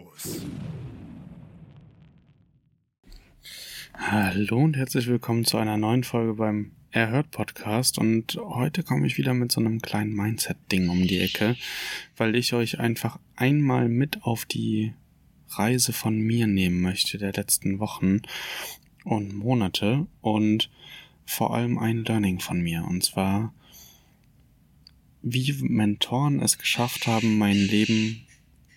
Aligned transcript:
Los. 0.00 0.40
Hallo 3.94 4.58
und 4.58 4.76
herzlich 4.76 5.06
willkommen 5.06 5.44
zu 5.44 5.58
einer 5.58 5.76
neuen 5.76 6.04
Folge 6.04 6.34
beim 6.34 6.72
Erhört 6.90 7.30
Podcast 7.30 7.98
und 7.98 8.36
heute 8.36 8.82
komme 8.82 9.06
ich 9.06 9.18
wieder 9.18 9.34
mit 9.34 9.52
so 9.52 9.60
einem 9.60 9.80
kleinen 9.80 10.14
Mindset-Ding 10.14 10.88
um 10.88 11.06
die 11.06 11.20
Ecke, 11.20 11.56
weil 12.16 12.34
ich 12.34 12.52
euch 12.52 12.80
einfach 12.80 13.20
einmal 13.36 13.88
mit 13.88 14.22
auf 14.22 14.44
die 14.44 14.94
Reise 15.50 15.92
von 15.92 16.18
mir 16.18 16.46
nehmen 16.46 16.80
möchte 16.80 17.18
der 17.18 17.32
letzten 17.32 17.78
Wochen 17.78 18.22
und 19.04 19.34
Monate 19.34 20.06
und 20.20 20.70
vor 21.26 21.54
allem 21.54 21.78
ein 21.78 22.04
Learning 22.04 22.40
von 22.40 22.60
mir 22.60 22.84
und 22.88 23.04
zwar 23.04 23.54
wie 25.22 25.52
Mentoren 25.60 26.40
es 26.40 26.56
geschafft 26.56 27.06
haben, 27.06 27.36
mein 27.36 27.56
Leben 27.56 28.26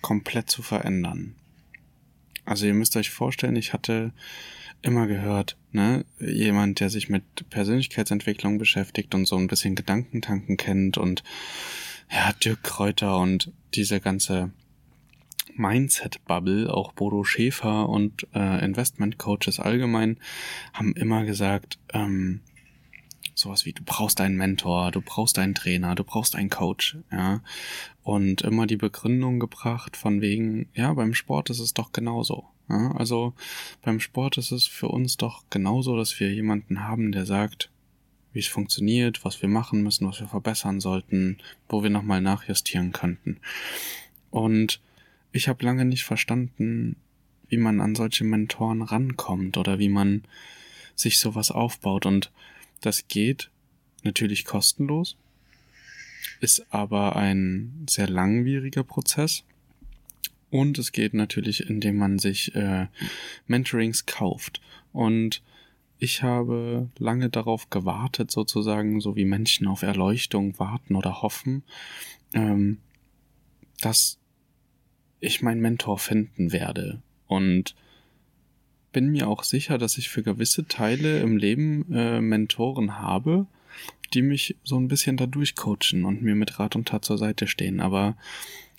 komplett 0.04 0.52
zu 0.52 0.62
verändern. 0.62 1.34
Also 2.46 2.68
ihr 2.68 2.76
müsst 2.76 2.96
euch 2.96 3.09
vorstellen, 3.09 3.56
ich 3.56 3.73
hatte 3.73 4.12
immer 4.84 5.08
gehört, 5.08 5.58
ne, 5.72 6.06
jemand, 6.20 6.80
der 6.82 6.90
sich 6.90 7.10
mit 7.10 7.50
Persönlichkeitsentwicklung 7.50 8.60
beschäftigt 8.60 9.16
und 9.16 9.26
so 9.26 9.38
ein 9.38 9.48
bisschen 9.48 9.76
Gedankentanken 9.76 10.58
kennt 10.58 10.98
und 11.00 11.23
ja, 12.12 12.34
Dirk 12.34 12.64
Kräuter 12.64 13.18
und 13.18 13.52
diese 13.73 14.00
ganze 14.02 14.52
Mindset-Bubble, 15.56 16.72
auch 16.72 16.92
Bodo 16.94 17.23
Schäfer 17.23 17.88
und 17.88 18.28
äh, 18.34 18.64
Investment-Coaches 18.64 19.60
allgemein, 19.60 20.17
haben 20.73 20.94
immer 20.94 21.23
gesagt, 21.26 21.80
ähm, 21.94 22.42
sowas 23.34 23.66
wie, 23.66 23.73
du 23.73 23.84
brauchst 23.84 24.22
einen 24.22 24.38
Mentor, 24.38 24.92
du 24.92 25.02
brauchst 25.02 25.39
einen 25.39 25.56
Trainer, 25.56 25.95
du 25.95 26.03
brauchst 26.03 26.36
einen 26.36 26.50
Coach, 26.50 26.98
ja. 27.12 27.42
Und 28.03 28.42
immer 28.42 28.67
die 28.67 28.78
Begründung 28.78 29.39
gebracht 29.39 29.95
von 29.95 30.22
wegen, 30.22 30.67
ja, 30.73 30.94
beim 30.94 31.14
Sport 31.14 31.49
ist 31.49 31.60
es 31.60 31.73
doch 31.73 31.92
genauso. 31.92 32.45
Ja? 32.70 32.92
Also 32.95 33.33
beim 33.82 33.99
Sport 33.99 34.38
ist 34.38 34.52
es 34.52 34.67
für 34.67 34.89
uns 34.89 35.17
doch 35.17 35.44
genauso, 35.49 35.95
dass 35.95 36.20
wir 36.20 36.33
jemanden 36.33 36.82
haben, 36.82 37.11
der 37.11 37.26
sagt, 37.26 37.70
wie 38.33 38.39
es 38.39 38.48
funktioniert, 38.48 39.23
was 39.23 39.42
wir 39.42 39.50
machen 39.50 39.83
müssen, 39.83 40.08
was 40.08 40.20
wir 40.20 40.27
verbessern 40.27 40.82
sollten, 40.82 41.38
wo 41.70 41.83
wir 41.83 41.89
nochmal 41.89 42.20
nachjustieren 42.20 42.92
könnten. 42.92 43.39
Und 44.32 44.82
ich 45.32 45.48
habe 45.48 45.64
lange 45.64 45.86
nicht 45.86 46.04
verstanden, 46.04 46.95
wie 47.48 47.58
man 47.58 47.82
an 47.82 47.95
solche 47.95 48.23
Mentoren 48.23 48.82
rankommt 48.82 49.58
oder 49.58 49.77
wie 49.77 49.89
man 49.89 50.23
sich 50.95 51.20
sowas 51.20 51.52
aufbaut. 51.52 52.05
Und 52.05 52.32
das 52.86 53.08
geht 53.08 53.49
natürlich 54.04 54.45
kostenlos, 54.45 55.17
ist 56.42 56.66
aber 56.70 57.16
ein 57.16 57.86
sehr 57.89 58.10
langwieriger 58.10 58.83
Prozess. 58.83 59.44
Und 60.49 60.77
es 60.77 60.92
geht 60.92 61.14
natürlich, 61.14 61.67
indem 61.67 61.98
man 61.98 62.20
sich 62.20 62.54
äh, 62.55 62.88
Mentorings 63.48 64.05
kauft. 64.05 64.61
Und 64.92 65.42
ich 65.98 66.21
habe 66.21 66.89
lange 66.99 67.30
darauf 67.30 67.70
gewartet, 67.70 68.30
sozusagen, 68.30 69.00
so 69.02 69.15
wie 69.15 69.26
Menschen 69.26 69.67
auf 69.67 69.82
Erleuchtung 69.82 70.60
warten 70.60 70.95
oder 70.95 71.21
hoffen, 71.21 71.64
ähm, 72.33 72.80
dass 73.82 74.20
ich 75.21 75.42
meinen 75.42 75.61
Mentor 75.61 75.98
finden 75.98 76.52
werde. 76.52 77.02
Und 77.27 77.76
bin 78.93 79.11
mir 79.11 79.27
auch 79.27 79.43
sicher, 79.43 79.77
dass 79.77 79.98
ich 79.98 80.09
für 80.09 80.23
gewisse 80.23 80.67
Teile 80.67 81.20
im 81.20 81.36
Leben 81.36 81.92
äh, 81.92 82.21
Mentoren 82.21 82.99
habe, 82.99 83.48
die 84.14 84.21
mich 84.21 84.55
so 84.64 84.77
ein 84.77 84.87
bisschen 84.87 85.17
da 85.17 85.26
durchcoachen 85.26 86.05
und 86.05 86.21
mir 86.21 86.36
mit 86.36 86.59
Rat 86.59 86.76
und 86.76 86.87
Tat 86.87 87.03
zur 87.03 87.17
Seite 87.17 87.48
stehen. 87.48 87.82
Aber 87.82 88.15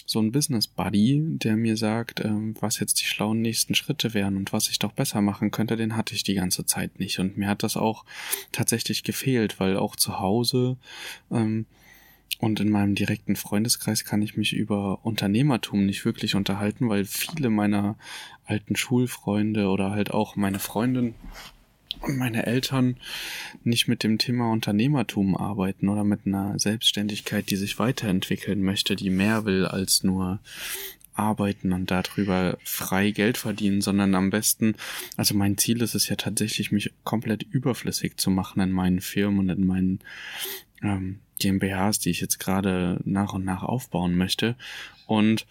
so 0.06 0.20
ein 0.20 0.32
Business 0.32 0.66
Buddy, 0.66 1.38
der 1.38 1.56
mir 1.56 1.76
sagt, 1.76 2.20
ähm, 2.24 2.54
was 2.60 2.78
jetzt 2.78 3.00
die 3.00 3.06
schlauen 3.06 3.40
nächsten 3.40 3.74
Schritte 3.74 4.14
wären 4.14 4.36
und 4.36 4.52
was 4.52 4.68
ich 4.68 4.78
doch 4.78 4.92
besser 4.92 5.20
machen 5.20 5.50
könnte, 5.50 5.76
den 5.76 5.96
hatte 5.96 6.14
ich 6.14 6.22
die 6.22 6.34
ganze 6.34 6.66
Zeit 6.66 6.98
nicht. 7.00 7.18
Und 7.18 7.36
mir 7.36 7.48
hat 7.48 7.62
das 7.62 7.76
auch 7.76 8.04
tatsächlich 8.52 9.02
gefehlt, 9.02 9.60
weil 9.60 9.76
auch 9.76 9.96
zu 9.96 10.20
Hause 10.20 10.76
ähm, 11.30 11.66
und 12.40 12.60
in 12.60 12.70
meinem 12.70 12.94
direkten 12.94 13.36
Freundeskreis 13.36 14.04
kann 14.04 14.22
ich 14.22 14.36
mich 14.36 14.52
über 14.52 15.04
Unternehmertum 15.04 15.86
nicht 15.86 16.04
wirklich 16.04 16.34
unterhalten, 16.34 16.88
weil 16.88 17.04
viele 17.04 17.48
meiner 17.48 17.96
alten 18.44 18.76
Schulfreunde 18.76 19.68
oder 19.68 19.90
halt 19.90 20.10
auch 20.10 20.36
meine 20.36 20.58
Freundin 20.58 21.14
und 22.00 22.18
meine 22.18 22.44
Eltern 22.46 22.96
nicht 23.62 23.88
mit 23.88 24.02
dem 24.02 24.18
Thema 24.18 24.50
Unternehmertum 24.50 25.36
arbeiten 25.36 25.88
oder 25.88 26.04
mit 26.04 26.26
einer 26.26 26.58
Selbstständigkeit, 26.58 27.48
die 27.50 27.56
sich 27.56 27.78
weiterentwickeln 27.78 28.62
möchte, 28.62 28.96
die 28.96 29.10
mehr 29.10 29.44
will 29.44 29.64
als 29.64 30.02
nur 30.02 30.40
arbeiten 31.14 31.72
und 31.72 31.90
darüber 31.90 32.58
frei 32.64 33.10
Geld 33.10 33.38
verdienen, 33.38 33.80
sondern 33.80 34.14
am 34.14 34.30
besten, 34.30 34.74
also 35.16 35.34
mein 35.34 35.56
Ziel 35.56 35.80
ist 35.82 35.94
es 35.94 36.08
ja 36.08 36.16
tatsächlich, 36.16 36.72
mich 36.72 36.92
komplett 37.04 37.42
überflüssig 37.44 38.16
zu 38.16 38.30
machen 38.30 38.60
in 38.60 38.72
meinen 38.72 39.00
Firmen 39.00 39.38
und 39.40 39.48
in 39.50 39.66
meinen 39.66 40.00
ähm, 40.82 41.20
GmbHs, 41.38 41.98
die 42.00 42.10
ich 42.10 42.20
jetzt 42.20 42.38
gerade 42.38 43.00
nach 43.04 43.32
und 43.32 43.44
nach 43.44 43.62
aufbauen 43.62 44.16
möchte. 44.16 44.56
Und 45.06 45.46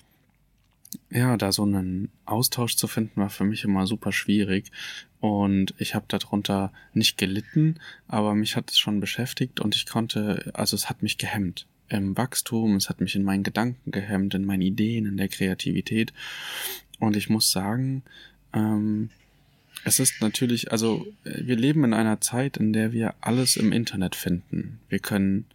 ja, 1.09 1.37
da 1.37 1.51
so 1.51 1.63
einen 1.63 2.09
Austausch 2.25 2.75
zu 2.75 2.87
finden, 2.87 3.19
war 3.21 3.29
für 3.29 3.45
mich 3.45 3.63
immer 3.63 3.87
super 3.87 4.11
schwierig. 4.11 4.71
Und 5.19 5.73
ich 5.77 5.95
habe 5.95 6.05
darunter 6.07 6.71
nicht 6.93 7.17
gelitten, 7.17 7.79
aber 8.07 8.35
mich 8.35 8.55
hat 8.55 8.69
es 8.69 8.77
schon 8.77 8.99
beschäftigt 8.99 9.59
und 9.59 9.75
ich 9.75 9.85
konnte, 9.85 10.51
also 10.53 10.75
es 10.75 10.89
hat 10.89 11.01
mich 11.01 11.17
gehemmt 11.17 11.65
im 11.97 12.17
Wachstum, 12.17 12.75
es 12.75 12.89
hat 12.89 13.01
mich 13.01 13.15
in 13.15 13.23
meinen 13.23 13.43
Gedanken 13.43 13.91
gehemmt, 13.91 14.33
in 14.33 14.45
meinen 14.45 14.61
Ideen, 14.61 15.05
in 15.05 15.17
der 15.17 15.27
Kreativität. 15.27 16.13
Und 16.99 17.15
ich 17.15 17.29
muss 17.29 17.51
sagen, 17.51 18.03
ähm, 18.53 19.09
es 19.85 19.99
ist 19.99 20.21
natürlich, 20.21 20.71
also 20.71 21.05
wir 21.23 21.55
leben 21.55 21.83
in 21.83 21.93
einer 21.93 22.21
Zeit, 22.21 22.57
in 22.57 22.73
der 22.73 22.93
wir 22.93 23.15
alles 23.21 23.57
im 23.57 23.71
Internet 23.71 24.15
finden. 24.15 24.79
Wir 24.89 24.99
können 24.99 25.45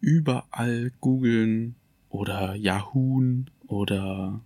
überall 0.00 0.92
googeln 1.00 1.74
oder 2.08 2.54
Yahoo 2.54 3.44
oder 3.66 4.40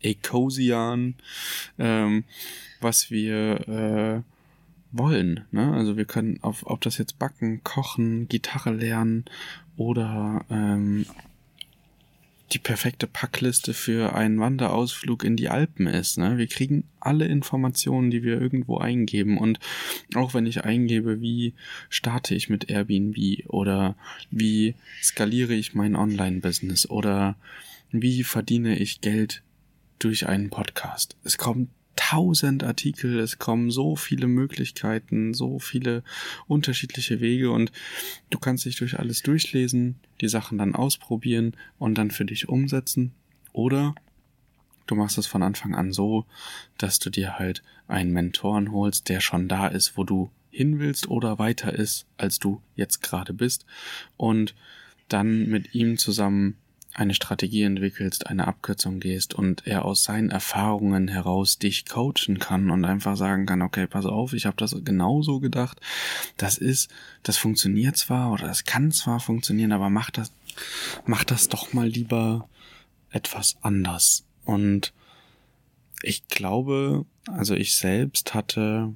Ecosian, 0.00 1.14
ähm, 1.78 2.24
was 2.80 3.10
wir 3.10 3.68
äh, 3.68 4.22
wollen. 4.92 5.44
Ne? 5.50 5.72
Also 5.74 5.96
wir 5.96 6.04
können 6.04 6.38
auf, 6.42 6.66
ob 6.66 6.80
das 6.80 6.98
jetzt 6.98 7.18
backen, 7.18 7.62
kochen, 7.64 8.28
Gitarre 8.28 8.72
lernen 8.72 9.24
oder 9.78 10.44
ähm, 10.50 11.06
die 12.52 12.58
perfekte 12.58 13.06
Packliste 13.06 13.74
für 13.74 14.14
einen 14.14 14.40
Wanderausflug 14.40 15.22
in 15.22 15.36
die 15.36 15.48
Alpen 15.48 15.86
ist. 15.86 16.18
Ne? 16.18 16.38
Wir 16.38 16.46
kriegen 16.46 16.84
alle 16.98 17.26
Informationen, 17.26 18.10
die 18.10 18.22
wir 18.22 18.40
irgendwo 18.40 18.78
eingeben. 18.78 19.38
Und 19.38 19.60
auch 20.14 20.34
wenn 20.34 20.46
ich 20.46 20.64
eingebe, 20.64 21.20
wie 21.20 21.54
starte 21.90 22.34
ich 22.34 22.48
mit 22.48 22.70
Airbnb 22.70 23.16
oder 23.48 23.96
wie 24.30 24.74
skaliere 25.02 25.54
ich 25.54 25.74
mein 25.74 25.94
Online-Business 25.94 26.88
oder 26.88 27.36
wie 27.90 28.24
verdiene 28.24 28.78
ich 28.78 29.00
Geld 29.00 29.42
durch 29.98 30.26
einen 30.26 30.50
Podcast. 30.50 31.16
Es 31.24 31.38
kommt 31.38 31.68
tausend 31.98 32.62
Artikel, 32.62 33.18
es 33.18 33.38
kommen 33.38 33.72
so 33.72 33.96
viele 33.96 34.28
Möglichkeiten, 34.28 35.34
so 35.34 35.58
viele 35.58 36.04
unterschiedliche 36.46 37.20
Wege 37.20 37.50
und 37.50 37.72
du 38.30 38.38
kannst 38.38 38.64
dich 38.64 38.76
durch 38.76 39.00
alles 39.00 39.22
durchlesen, 39.22 39.98
die 40.20 40.28
Sachen 40.28 40.58
dann 40.58 40.76
ausprobieren 40.76 41.56
und 41.76 41.98
dann 41.98 42.12
für 42.12 42.24
dich 42.24 42.48
umsetzen. 42.48 43.14
Oder 43.52 43.96
du 44.86 44.94
machst 44.94 45.18
es 45.18 45.26
von 45.26 45.42
Anfang 45.42 45.74
an 45.74 45.92
so, 45.92 46.24
dass 46.78 47.00
du 47.00 47.10
dir 47.10 47.36
halt 47.36 47.64
einen 47.88 48.12
Mentoren 48.12 48.70
holst, 48.70 49.08
der 49.08 49.20
schon 49.20 49.48
da 49.48 49.66
ist, 49.66 49.96
wo 49.96 50.04
du 50.04 50.30
hin 50.50 50.78
willst 50.78 51.08
oder 51.08 51.40
weiter 51.40 51.74
ist, 51.74 52.06
als 52.16 52.38
du 52.38 52.62
jetzt 52.76 53.02
gerade 53.02 53.34
bist 53.34 53.66
und 54.16 54.54
dann 55.08 55.48
mit 55.48 55.74
ihm 55.74 55.98
zusammen 55.98 56.58
eine 56.98 57.14
Strategie 57.14 57.62
entwickelst, 57.62 58.26
eine 58.26 58.48
Abkürzung 58.48 58.98
gehst 58.98 59.32
und 59.32 59.66
er 59.66 59.84
aus 59.84 60.02
seinen 60.02 60.30
Erfahrungen 60.30 61.06
heraus 61.06 61.58
dich 61.58 61.86
coachen 61.86 62.38
kann 62.40 62.70
und 62.70 62.84
einfach 62.84 63.16
sagen 63.16 63.46
kann, 63.46 63.62
okay, 63.62 63.86
pass 63.86 64.04
auf, 64.04 64.32
ich 64.32 64.46
habe 64.46 64.56
das 64.56 64.76
genauso 64.84 65.38
gedacht. 65.38 65.80
Das 66.36 66.58
ist, 66.58 66.90
das 67.22 67.36
funktioniert 67.36 67.96
zwar 67.96 68.32
oder 68.32 68.46
das 68.48 68.64
kann 68.64 68.90
zwar 68.90 69.20
funktionieren, 69.20 69.72
aber 69.72 69.90
mach 69.90 70.10
das, 70.10 70.32
mach 71.06 71.22
das 71.22 71.48
doch 71.48 71.72
mal 71.72 71.86
lieber 71.86 72.48
etwas 73.10 73.56
anders. 73.62 74.24
Und 74.44 74.92
ich 76.02 76.26
glaube, 76.26 77.06
also 77.28 77.54
ich 77.54 77.76
selbst 77.76 78.34
hatte 78.34 78.92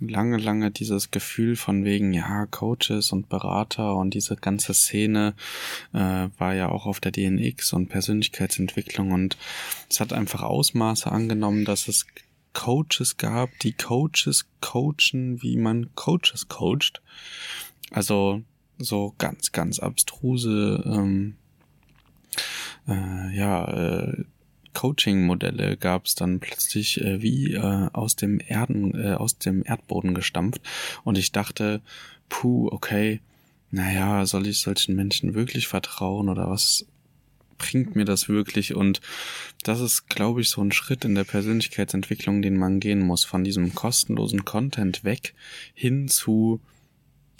lange, 0.00 0.36
lange 0.36 0.70
dieses 0.70 1.10
Gefühl 1.10 1.56
von 1.56 1.84
wegen, 1.84 2.12
ja, 2.12 2.46
Coaches 2.46 3.12
und 3.12 3.28
Berater 3.28 3.94
und 3.96 4.14
diese 4.14 4.36
ganze 4.36 4.74
Szene 4.74 5.34
äh, 5.92 6.28
war 6.38 6.54
ja 6.54 6.68
auch 6.68 6.86
auf 6.86 7.00
der 7.00 7.12
DNX 7.12 7.72
und 7.72 7.88
Persönlichkeitsentwicklung 7.88 9.12
und 9.12 9.36
es 9.90 10.00
hat 10.00 10.12
einfach 10.12 10.42
Ausmaße 10.42 11.10
angenommen, 11.10 11.64
dass 11.64 11.88
es 11.88 12.06
Coaches 12.52 13.18
gab, 13.18 13.50
die 13.60 13.72
Coaches 13.72 14.46
coachen, 14.60 15.42
wie 15.42 15.56
man 15.58 15.94
Coaches 15.94 16.48
coacht. 16.48 17.02
Also 17.90 18.42
so 18.78 19.14
ganz, 19.18 19.52
ganz 19.52 19.78
abstruse 19.78 20.82
ähm, 20.86 21.36
äh, 22.88 23.36
ja, 23.36 23.64
äh, 23.68 24.24
Coaching-Modelle 24.76 25.78
gab 25.78 26.04
es 26.04 26.14
dann 26.14 26.38
plötzlich 26.38 27.00
äh, 27.00 27.22
wie 27.22 27.54
äh, 27.54 27.88
aus 27.94 28.14
dem 28.14 28.40
Erden, 28.46 28.94
äh, 28.94 29.14
aus 29.14 29.38
dem 29.38 29.62
Erdboden 29.64 30.12
gestampft. 30.12 30.60
Und 31.02 31.16
ich 31.16 31.32
dachte, 31.32 31.80
puh, 32.28 32.68
okay, 32.70 33.20
naja, 33.70 34.26
soll 34.26 34.46
ich 34.46 34.60
solchen 34.60 34.94
Menschen 34.94 35.32
wirklich 35.32 35.66
vertrauen 35.66 36.28
oder 36.28 36.50
was 36.50 36.84
bringt 37.56 37.96
mir 37.96 38.04
das 38.04 38.28
wirklich? 38.28 38.74
Und 38.74 39.00
das 39.62 39.80
ist, 39.80 40.10
glaube 40.10 40.42
ich, 40.42 40.50
so 40.50 40.60
ein 40.60 40.72
Schritt 40.72 41.06
in 41.06 41.14
der 41.14 41.24
Persönlichkeitsentwicklung, 41.24 42.42
den 42.42 42.58
man 42.58 42.78
gehen 42.78 43.00
muss, 43.00 43.24
von 43.24 43.44
diesem 43.44 43.74
kostenlosen 43.74 44.44
Content 44.44 45.04
weg 45.04 45.32
hin 45.72 46.06
zu 46.06 46.60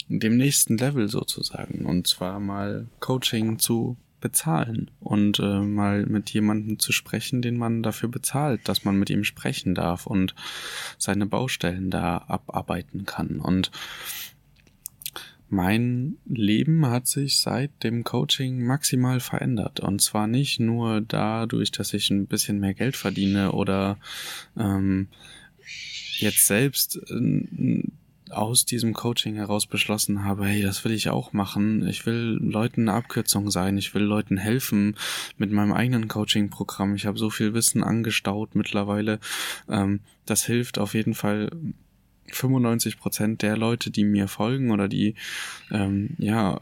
dem 0.07 0.37
nächsten 0.37 0.79
Level 0.79 1.07
sozusagen. 1.07 1.85
Und 1.85 2.07
zwar 2.07 2.39
mal 2.39 2.87
Coaching 2.99 3.59
zu 3.59 3.95
bezahlen 4.19 4.91
und 4.99 5.39
äh, 5.39 5.59
mal 5.61 6.05
mit 6.05 6.29
jemandem 6.31 6.79
zu 6.79 6.91
sprechen, 6.91 7.41
den 7.41 7.57
man 7.57 7.83
dafür 7.83 8.09
bezahlt, 8.09 8.67
dass 8.67 8.83
man 8.83 8.97
mit 8.97 9.09
ihm 9.09 9.23
sprechen 9.23 9.75
darf 9.75 10.07
und 10.07 10.35
seine 10.97 11.25
Baustellen 11.25 11.89
da 11.91 12.17
abarbeiten 12.27 13.05
kann. 13.05 13.39
Und 13.39 13.71
mein 15.49 16.17
Leben 16.25 16.85
hat 16.87 17.07
sich 17.07 17.39
seit 17.39 17.83
dem 17.83 18.03
Coaching 18.03 18.65
maximal 18.65 19.19
verändert. 19.19 19.79
Und 19.79 20.01
zwar 20.01 20.27
nicht 20.27 20.59
nur 20.59 21.01
dadurch, 21.01 21.71
dass 21.71 21.93
ich 21.93 22.09
ein 22.09 22.27
bisschen 22.27 22.59
mehr 22.59 22.73
Geld 22.73 22.97
verdiene 22.97 23.53
oder 23.53 23.97
ähm, 24.57 25.07
jetzt 26.17 26.47
selbst 26.47 26.99
äh, 27.09 27.83
aus 28.37 28.65
diesem 28.65 28.93
Coaching 28.93 29.35
heraus 29.35 29.65
beschlossen 29.65 30.23
habe, 30.23 30.45
hey, 30.45 30.61
das 30.61 30.83
will 30.85 30.91
ich 30.91 31.09
auch 31.09 31.33
machen. 31.33 31.87
Ich 31.87 32.05
will 32.05 32.37
Leuten 32.41 32.87
eine 32.87 32.97
Abkürzung 32.97 33.51
sein. 33.51 33.77
Ich 33.77 33.93
will 33.93 34.03
Leuten 34.03 34.37
helfen 34.37 34.95
mit 35.37 35.51
meinem 35.51 35.73
eigenen 35.73 36.07
Coaching-Programm. 36.07 36.95
Ich 36.95 37.05
habe 37.05 37.17
so 37.17 37.29
viel 37.29 37.53
Wissen 37.53 37.83
angestaut 37.83 38.55
mittlerweile. 38.55 39.19
Ähm, 39.69 40.01
das 40.25 40.45
hilft 40.45 40.77
auf 40.77 40.93
jeden 40.93 41.13
Fall 41.13 41.49
95 42.31 42.97
Prozent 42.97 43.41
der 43.41 43.57
Leute, 43.57 43.91
die 43.91 44.03
mir 44.03 44.27
folgen 44.27 44.71
oder 44.71 44.87
die, 44.87 45.15
ähm, 45.71 46.15
ja, 46.17 46.59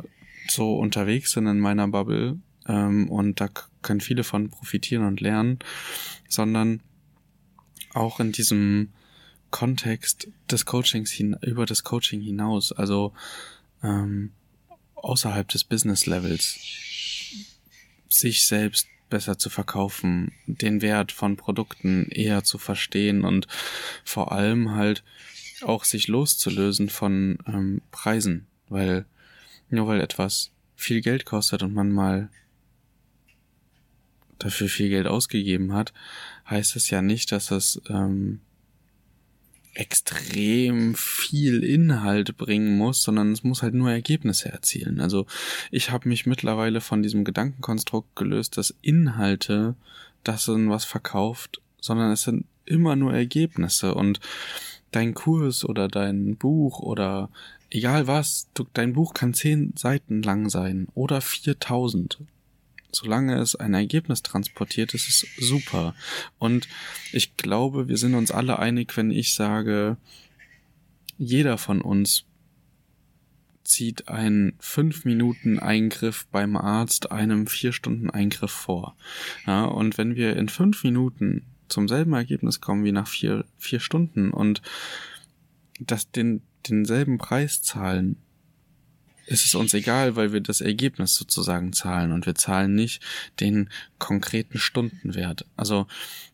so 0.47 0.77
unterwegs 0.77 1.31
sind 1.31 1.47
in 1.47 1.59
meiner 1.59 1.87
Bubble. 1.87 2.39
Ähm, 2.67 3.09
und 3.09 3.41
da 3.41 3.49
können 3.81 4.01
viele 4.01 4.23
von 4.23 4.49
profitieren 4.49 5.05
und 5.05 5.21
lernen, 5.21 5.59
sondern 6.27 6.81
auch 7.93 8.19
in 8.19 8.31
diesem 8.31 8.89
Kontext 9.55 10.27
des 10.51 10.65
Coachings 10.65 11.11
hin, 11.11 11.37
über 11.41 11.65
das 11.65 11.85
Coaching 11.85 12.19
hinaus, 12.19 12.73
also 12.73 13.13
ähm, 13.81 14.33
außerhalb 14.95 15.47
des 15.47 15.63
Business 15.63 16.05
Levels, 16.07 16.59
sich 18.09 18.45
selbst 18.45 18.89
besser 19.09 19.37
zu 19.37 19.49
verkaufen, 19.49 20.33
den 20.45 20.81
Wert 20.81 21.13
von 21.13 21.37
Produkten 21.37 22.09
eher 22.09 22.43
zu 22.43 22.57
verstehen 22.57 23.23
und 23.23 23.47
vor 24.03 24.33
allem 24.33 24.71
halt 24.71 25.05
auch 25.61 25.85
sich 25.85 26.09
loszulösen 26.09 26.89
von 26.89 27.37
ähm, 27.47 27.81
Preisen, 27.91 28.47
weil 28.67 29.05
nur 29.69 29.87
weil 29.87 30.01
etwas 30.01 30.51
viel 30.75 30.99
Geld 30.99 31.23
kostet 31.23 31.63
und 31.63 31.73
man 31.73 31.93
mal 31.93 32.27
dafür 34.37 34.67
viel 34.67 34.89
Geld 34.89 35.07
ausgegeben 35.07 35.71
hat, 35.71 35.93
heißt 36.49 36.75
es 36.75 36.89
ja 36.89 37.01
nicht, 37.01 37.31
dass 37.31 37.51
es 37.51 37.81
ähm, 37.87 38.41
extrem 39.75 40.95
viel 40.95 41.63
Inhalt 41.63 42.37
bringen 42.37 42.77
muss, 42.77 43.03
sondern 43.03 43.31
es 43.31 43.43
muss 43.43 43.61
halt 43.61 43.73
nur 43.73 43.91
Ergebnisse 43.91 44.49
erzielen. 44.51 45.01
Also 45.01 45.25
ich 45.69 45.91
habe 45.91 46.09
mich 46.09 46.25
mittlerweile 46.25 46.81
von 46.81 47.03
diesem 47.03 47.23
Gedankenkonstrukt 47.23 48.15
gelöst, 48.15 48.57
dass 48.57 48.73
Inhalte 48.81 49.75
das 50.23 50.45
sind, 50.45 50.69
was 50.69 50.85
verkauft, 50.85 51.61
sondern 51.79 52.11
es 52.11 52.23
sind 52.23 52.45
immer 52.65 52.95
nur 52.95 53.13
Ergebnisse 53.13 53.93
und 53.93 54.19
dein 54.91 55.13
Kurs 55.13 55.65
oder 55.65 55.87
dein 55.87 56.35
Buch 56.35 56.79
oder 56.79 57.29
egal 57.69 58.07
was, 58.07 58.47
du, 58.53 58.65
dein 58.73 58.93
Buch 58.93 59.13
kann 59.13 59.33
zehn 59.33 59.73
Seiten 59.75 60.23
lang 60.23 60.49
sein 60.49 60.87
oder 60.95 61.21
4000 61.21 62.19
solange 62.95 63.39
es 63.39 63.55
ein 63.55 63.73
Ergebnis 63.73 64.23
transportiert, 64.23 64.93
ist 64.93 65.09
es 65.09 65.25
super. 65.37 65.95
Und 66.39 66.67
ich 67.11 67.37
glaube, 67.37 67.87
wir 67.87 67.97
sind 67.97 68.15
uns 68.15 68.31
alle 68.31 68.59
einig, 68.59 68.95
wenn 68.97 69.11
ich 69.11 69.33
sage, 69.33 69.97
jeder 71.17 71.57
von 71.57 71.81
uns 71.81 72.25
zieht 73.63 74.07
einen 74.07 74.53
fünf 74.59 75.05
Minuten 75.05 75.59
Eingriff 75.59 76.27
beim 76.31 76.55
Arzt 76.55 77.11
einem 77.11 77.47
vier 77.47 77.73
Stunden 77.73 78.09
Eingriff 78.09 78.51
vor. 78.51 78.95
Ja, 79.47 79.65
und 79.65 79.97
wenn 79.97 80.15
wir 80.15 80.35
in 80.37 80.49
fünf 80.49 80.83
Minuten 80.83 81.43
zum 81.67 81.87
selben 81.87 82.13
Ergebnis 82.13 82.61
kommen 82.61 82.85
wie 82.85 82.91
nach 82.91 83.07
vier, 83.07 83.45
vier 83.57 83.79
Stunden 83.79 84.31
und 84.31 84.61
das 85.79 86.11
den, 86.11 86.41
denselben 86.69 87.17
Preis 87.17 87.61
zahlen, 87.61 88.17
ist 89.27 89.45
es 89.45 89.55
uns 89.55 89.73
egal, 89.73 90.15
weil 90.15 90.33
wir 90.33 90.41
das 90.41 90.61
Ergebnis 90.61 91.15
sozusagen 91.15 91.73
zahlen 91.73 92.11
und 92.11 92.25
wir 92.25 92.35
zahlen 92.35 92.75
nicht 92.75 93.01
den 93.39 93.69
konkreten 93.97 94.57
Stundenwert. 94.57 95.45
Also 95.57 95.87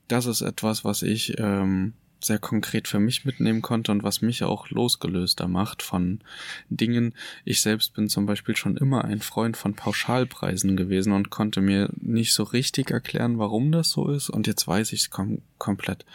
das 0.08 0.26
ist 0.26 0.42
etwas, 0.42 0.84
was 0.84 1.02
ich 1.02 1.38
ähm, 1.40 1.94
sehr 2.24 2.40
konkret 2.40 2.88
für 2.88 3.00
mich 3.00 3.26
mitnehmen 3.26 3.62
konnte 3.62 3.92
und 3.92 4.04
was 4.04 4.22
mich 4.22 4.44
auch 4.44 4.70
losgelöster 4.70 5.48
macht 5.48 5.82
von 5.82 6.22
Dingen. 6.70 7.14
Ich 7.46 7.62
selbst 7.62 7.94
bin 7.94 8.10
zum 8.10 8.26
Beispiel 8.26 8.56
schon 8.56 8.78
immer 8.78 9.06
ein 9.06 9.22
Freund 9.22 9.58
von 9.58 9.74
Pauschalpreisen 9.74 10.78
gewesen 10.78 11.14
und 11.14 11.30
konnte 11.30 11.62
mir 11.62 11.90
nicht 12.00 12.34
so 12.34 12.44
richtig 12.44 12.92
erklären, 12.92 13.38
warum 13.38 13.72
das 13.72 13.92
so 13.92 14.10
ist 14.10 14.30
und 14.30 14.48
jetzt 14.48 14.68
weiß 14.68 14.94
ich 14.94 15.02
es 15.02 15.10
kom 15.10 15.42
komplett. 15.58 16.06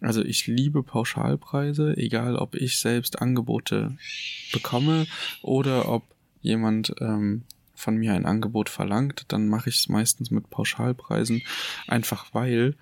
Also 0.00 0.22
ich 0.22 0.46
liebe 0.46 0.82
Pauschalpreise, 0.82 1.96
egal 1.96 2.36
ob 2.36 2.54
ich 2.54 2.78
selbst 2.78 3.22
Angebote 3.22 3.96
bekomme 4.52 5.06
oder 5.42 5.88
ob 5.88 6.02
jemand 6.42 6.94
ähm, 7.00 7.44
von 7.74 7.96
mir 7.96 8.12
ein 8.12 8.26
Angebot 8.26 8.68
verlangt, 8.68 9.24
dann 9.28 9.48
mache 9.48 9.68
ich 9.68 9.76
es 9.76 9.88
meistens 9.88 10.30
mit 10.30 10.50
Pauschalpreisen, 10.50 11.42
einfach 11.86 12.26
weil 12.32 12.76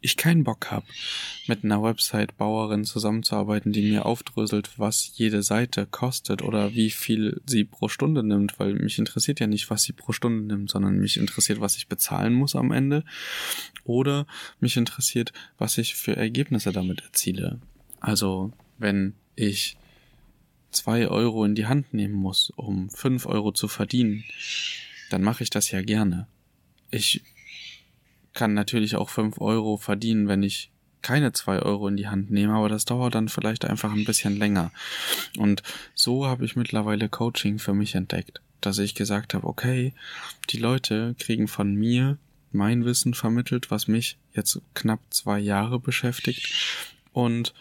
ich 0.00 0.16
keinen 0.16 0.44
Bock 0.44 0.70
habe, 0.70 0.86
mit 1.46 1.64
einer 1.64 1.82
Website-Bauerin 1.82 2.84
zusammenzuarbeiten, 2.84 3.72
die 3.72 3.82
mir 3.82 4.06
aufdröselt, 4.06 4.78
was 4.78 5.10
jede 5.14 5.42
Seite 5.42 5.86
kostet 5.86 6.42
oder 6.42 6.74
wie 6.74 6.90
viel 6.90 7.40
sie 7.46 7.64
pro 7.64 7.88
Stunde 7.88 8.22
nimmt, 8.22 8.58
weil 8.58 8.74
mich 8.74 8.98
interessiert 8.98 9.40
ja 9.40 9.46
nicht, 9.46 9.70
was 9.70 9.82
sie 9.82 9.92
pro 9.92 10.12
Stunde 10.12 10.54
nimmt, 10.54 10.70
sondern 10.70 10.98
mich 10.98 11.16
interessiert, 11.16 11.60
was 11.60 11.76
ich 11.76 11.88
bezahlen 11.88 12.32
muss 12.32 12.56
am 12.56 12.72
Ende 12.72 13.04
oder 13.84 14.26
mich 14.58 14.76
interessiert, 14.76 15.32
was 15.58 15.78
ich 15.78 15.94
für 15.94 16.16
Ergebnisse 16.16 16.72
damit 16.72 17.02
erziele. 17.02 17.60
Also, 18.00 18.52
wenn 18.78 19.14
ich 19.36 19.76
zwei 20.70 21.08
Euro 21.08 21.44
in 21.44 21.54
die 21.54 21.66
Hand 21.66 21.94
nehmen 21.94 22.14
muss, 22.14 22.50
um 22.56 22.90
fünf 22.90 23.26
Euro 23.26 23.52
zu 23.52 23.68
verdienen, 23.68 24.24
dann 25.10 25.22
mache 25.22 25.44
ich 25.44 25.50
das 25.50 25.70
ja 25.70 25.82
gerne. 25.82 26.26
Ich 26.90 27.22
kann 28.34 28.54
natürlich 28.54 28.96
auch 28.96 29.08
fünf 29.08 29.40
Euro 29.40 29.76
verdienen, 29.76 30.28
wenn 30.28 30.42
ich 30.42 30.70
keine 31.02 31.32
zwei 31.32 31.60
Euro 31.60 31.86
in 31.88 31.96
die 31.96 32.08
Hand 32.08 32.30
nehme, 32.30 32.54
aber 32.54 32.68
das 32.68 32.86
dauert 32.86 33.14
dann 33.14 33.28
vielleicht 33.28 33.64
einfach 33.64 33.92
ein 33.92 34.04
bisschen 34.04 34.36
länger. 34.36 34.72
Und 35.36 35.62
so 35.94 36.26
habe 36.26 36.44
ich 36.44 36.56
mittlerweile 36.56 37.08
Coaching 37.08 37.58
für 37.58 37.74
mich 37.74 37.94
entdeckt, 37.94 38.40
dass 38.60 38.78
ich 38.78 38.94
gesagt 38.94 39.34
habe, 39.34 39.46
okay, 39.46 39.92
die 40.50 40.58
Leute 40.58 41.14
kriegen 41.18 41.46
von 41.46 41.74
mir 41.74 42.18
mein 42.52 42.84
Wissen 42.84 43.14
vermittelt, 43.14 43.70
was 43.70 43.86
mich 43.86 44.16
jetzt 44.32 44.60
knapp 44.74 45.00
zwei 45.10 45.38
Jahre 45.38 45.78
beschäftigt. 45.78 46.54
Und 47.12 47.52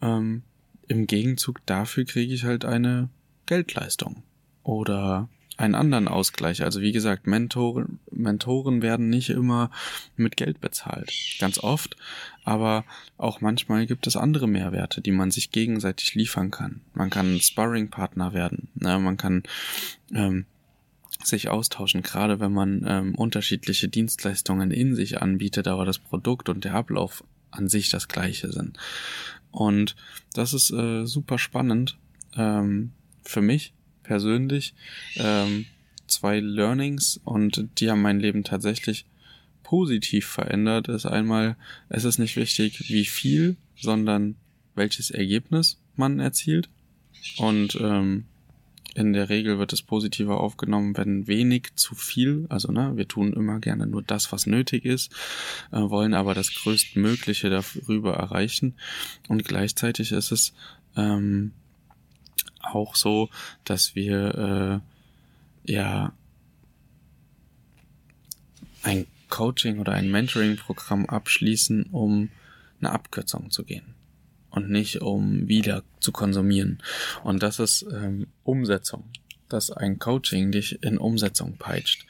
ähm, 0.00 0.42
im 0.88 1.06
Gegenzug 1.06 1.64
dafür 1.66 2.04
kriege 2.04 2.32
ich 2.32 2.44
halt 2.44 2.64
eine 2.64 3.10
Geldleistung 3.44 4.22
oder 4.62 5.28
einen 5.56 5.74
anderen 5.74 6.08
Ausgleich. 6.08 6.62
Also 6.62 6.80
wie 6.80 6.92
gesagt, 6.92 7.26
Mentoren, 7.26 7.98
Mentoren 8.10 8.82
werden 8.82 9.08
nicht 9.08 9.30
immer 9.30 9.70
mit 10.16 10.36
Geld 10.36 10.60
bezahlt. 10.60 11.12
Ganz 11.38 11.58
oft. 11.58 11.96
Aber 12.44 12.84
auch 13.16 13.40
manchmal 13.40 13.86
gibt 13.86 14.06
es 14.06 14.16
andere 14.16 14.46
Mehrwerte, 14.46 15.00
die 15.00 15.12
man 15.12 15.30
sich 15.30 15.50
gegenseitig 15.50 16.14
liefern 16.14 16.50
kann. 16.50 16.80
Man 16.94 17.10
kann 17.10 17.40
Sparring-Partner 17.40 18.34
werden. 18.34 18.68
Ne? 18.74 18.98
Man 18.98 19.16
kann 19.16 19.42
ähm, 20.14 20.44
sich 21.24 21.48
austauschen, 21.48 22.02
gerade 22.02 22.38
wenn 22.40 22.52
man 22.52 22.84
ähm, 22.86 23.14
unterschiedliche 23.14 23.88
Dienstleistungen 23.88 24.70
in 24.70 24.94
sich 24.94 25.22
anbietet, 25.22 25.66
aber 25.68 25.84
das 25.84 25.98
Produkt 25.98 26.48
und 26.48 26.64
der 26.64 26.74
Ablauf 26.74 27.24
an 27.50 27.68
sich 27.68 27.88
das 27.90 28.08
gleiche 28.08 28.52
sind. 28.52 28.78
Und 29.50 29.96
das 30.34 30.52
ist 30.52 30.70
äh, 30.70 31.06
super 31.06 31.38
spannend 31.38 31.96
ähm, 32.36 32.92
für 33.22 33.40
mich 33.40 33.72
persönlich. 34.06 34.74
Ähm, 35.16 35.66
zwei 36.06 36.40
Learnings 36.40 37.20
und 37.24 37.68
die 37.80 37.90
haben 37.90 38.02
mein 38.02 38.20
Leben 38.20 38.44
tatsächlich 38.44 39.04
positiv 39.62 40.26
verändert. 40.26 40.88
Ist 40.88 41.06
einmal, 41.06 41.56
es 41.88 42.04
ist 42.04 42.18
nicht 42.18 42.36
wichtig, 42.36 42.88
wie 42.88 43.04
viel, 43.04 43.56
sondern 43.76 44.36
welches 44.74 45.10
Ergebnis 45.10 45.78
man 45.96 46.20
erzielt. 46.20 46.68
Und 47.38 47.76
ähm, 47.80 48.26
in 48.94 49.12
der 49.12 49.28
Regel 49.28 49.58
wird 49.58 49.72
es 49.72 49.82
positiver 49.82 50.40
aufgenommen, 50.40 50.96
wenn 50.96 51.26
wenig 51.26 51.74
zu 51.74 51.94
viel, 51.94 52.46
also 52.48 52.72
ne, 52.72 52.92
wir 52.94 53.08
tun 53.08 53.32
immer 53.32 53.58
gerne 53.58 53.86
nur 53.86 54.02
das, 54.02 54.32
was 54.32 54.46
nötig 54.46 54.84
ist, 54.84 55.12
äh, 55.70 55.80
wollen 55.80 56.14
aber 56.14 56.32
das 56.32 56.54
größtmögliche 56.54 57.50
darüber 57.50 58.14
erreichen. 58.14 58.74
Und 59.28 59.44
gleichzeitig 59.44 60.12
ist 60.12 60.30
es 60.30 60.54
ähm, 60.96 61.52
auch 62.62 62.96
so, 62.96 63.28
dass 63.64 63.94
wir 63.94 64.82
äh, 65.66 65.72
ja 65.72 66.12
ein 68.82 69.06
Coaching 69.28 69.78
oder 69.78 69.92
ein 69.92 70.10
Mentoring-Programm 70.10 71.06
abschließen, 71.06 71.84
um 71.84 72.30
eine 72.80 72.92
Abkürzung 72.92 73.50
zu 73.50 73.64
gehen 73.64 73.94
und 74.50 74.70
nicht 74.70 75.02
um 75.02 75.48
wieder 75.48 75.82
zu 76.00 76.12
konsumieren. 76.12 76.82
Und 77.24 77.42
das 77.42 77.58
ist 77.58 77.84
ähm, 77.92 78.26
Umsetzung, 78.44 79.04
dass 79.48 79.70
ein 79.70 79.98
Coaching 79.98 80.52
dich 80.52 80.82
in 80.82 80.98
Umsetzung 80.98 81.56
peitscht. 81.56 82.06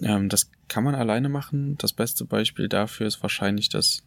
Ähm, 0.00 0.28
das 0.28 0.50
kann 0.68 0.84
man 0.84 0.94
alleine 0.94 1.28
machen. 1.28 1.76
Das 1.78 1.92
beste 1.92 2.24
Beispiel 2.24 2.68
dafür 2.68 3.06
ist 3.06 3.22
wahrscheinlich 3.22 3.68
das 3.68 4.02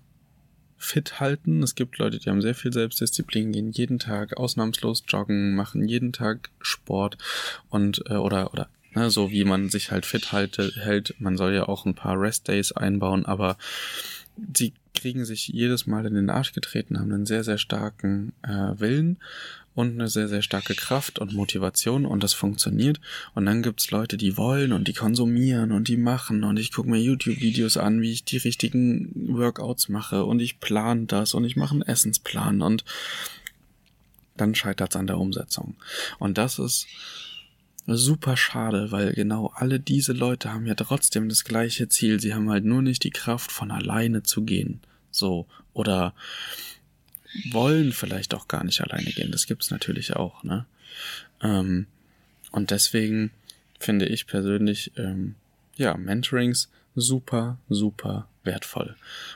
fit 0.83 1.19
halten. 1.19 1.63
Es 1.63 1.75
gibt 1.75 1.97
Leute, 1.97 2.19
die 2.19 2.29
haben 2.29 2.41
sehr 2.41 2.55
viel 2.55 2.73
Selbstdisziplin, 2.73 3.51
gehen 3.51 3.71
jeden 3.71 3.99
Tag 3.99 4.37
ausnahmslos 4.37 5.03
joggen, 5.07 5.55
machen 5.55 5.87
jeden 5.87 6.13
Tag 6.13 6.49
Sport 6.61 7.17
und 7.69 8.03
äh, 8.09 8.15
oder 8.15 8.53
oder 8.53 8.69
ne, 8.93 9.09
so 9.09 9.31
wie 9.31 9.45
man 9.45 9.69
sich 9.69 9.91
halt 9.91 10.05
fit 10.05 10.31
halte, 10.31 10.71
hält. 10.75 11.15
Man 11.19 11.37
soll 11.37 11.53
ja 11.53 11.67
auch 11.67 11.85
ein 11.85 11.95
paar 11.95 12.19
Rest 12.19 12.47
Days 12.47 12.71
einbauen, 12.71 13.25
aber 13.25 13.57
sie 14.55 14.73
kriegen 14.93 15.25
sich 15.25 15.47
jedes 15.47 15.87
Mal 15.87 16.05
in 16.05 16.13
den 16.13 16.29
Arsch 16.29 16.53
getreten, 16.53 16.99
haben 16.99 17.11
einen 17.11 17.25
sehr, 17.25 17.43
sehr 17.43 17.57
starken 17.57 18.33
äh, 18.43 18.79
Willen 18.79 19.17
und 19.75 19.93
eine 19.93 20.07
sehr, 20.07 20.27
sehr 20.27 20.41
starke 20.41 20.75
Kraft 20.75 21.19
und 21.19 21.33
Motivation 21.33 22.05
und 22.05 22.23
das 22.23 22.33
funktioniert. 22.33 22.99
Und 23.33 23.45
dann 23.45 23.63
gibt's 23.63 23.91
Leute, 23.91 24.17
die 24.17 24.37
wollen 24.37 24.71
und 24.73 24.87
die 24.87 24.93
konsumieren 24.93 25.71
und 25.71 25.87
die 25.87 25.97
machen 25.97 26.43
und 26.43 26.57
ich 26.57 26.71
gucke 26.71 26.89
mir 26.89 26.99
YouTube-Videos 26.99 27.77
an, 27.77 28.01
wie 28.01 28.11
ich 28.11 28.23
die 28.23 28.37
richtigen 28.37 29.11
Workouts 29.37 29.89
mache 29.89 30.25
und 30.25 30.39
ich 30.39 30.59
plan 30.59 31.07
das 31.07 31.33
und 31.33 31.45
ich 31.45 31.55
mache 31.55 31.73
einen 31.73 31.81
Essensplan 31.81 32.61
und 32.61 32.83
dann 34.37 34.55
scheitert's 34.55 34.95
an 34.95 35.07
der 35.07 35.19
Umsetzung. 35.19 35.75
Und 36.19 36.37
das 36.37 36.59
ist 36.59 36.87
super 37.85 38.37
schade, 38.37 38.91
weil 38.91 39.13
genau 39.13 39.51
alle 39.55 39.79
diese 39.79 40.13
Leute 40.13 40.53
haben 40.53 40.65
ja 40.65 40.75
trotzdem 40.75 41.29
das 41.29 41.43
gleiche 41.43 41.89
Ziel. 41.89 42.19
Sie 42.19 42.33
haben 42.33 42.49
halt 42.49 42.65
nur 42.65 42.81
nicht 42.81 43.03
die 43.03 43.11
Kraft, 43.11 43.51
von 43.51 43.71
alleine 43.71 44.23
zu 44.23 44.43
gehen. 44.43 44.79
So. 45.11 45.47
Oder 45.73 46.13
wollen 47.51 47.91
vielleicht 47.91 48.33
auch 48.33 48.47
gar 48.47 48.63
nicht 48.63 48.81
alleine 48.81 49.11
gehen. 49.11 49.31
Das 49.31 49.47
gibt's 49.47 49.71
natürlich 49.71 50.15
auch, 50.15 50.43
ne? 50.43 50.65
Ähm, 51.41 51.87
und 52.51 52.71
deswegen 52.71 53.31
finde 53.79 54.05
ich 54.05 54.27
persönlich, 54.27 54.91
ähm, 54.97 55.35
ja, 55.75 55.97
Mentorings 55.97 56.69
super, 56.95 57.57
super 57.69 58.27
wertvoll. 58.43 58.95